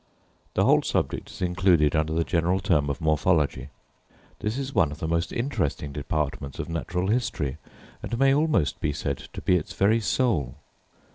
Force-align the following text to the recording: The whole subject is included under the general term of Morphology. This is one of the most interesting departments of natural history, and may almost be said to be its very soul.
The 0.55 0.65
whole 0.65 0.81
subject 0.81 1.29
is 1.29 1.43
included 1.43 1.95
under 1.95 2.11
the 2.13 2.23
general 2.23 2.59
term 2.59 2.89
of 2.89 3.01
Morphology. 3.01 3.69
This 4.39 4.57
is 4.57 4.73
one 4.73 4.91
of 4.91 4.97
the 4.97 5.07
most 5.07 5.31
interesting 5.31 5.91
departments 5.91 6.57
of 6.57 6.67
natural 6.69 7.09
history, 7.09 7.57
and 8.01 8.17
may 8.17 8.33
almost 8.33 8.79
be 8.81 8.93
said 8.93 9.17
to 9.31 9.41
be 9.43 9.57
its 9.57 9.73
very 9.73 9.99
soul. 9.99 10.55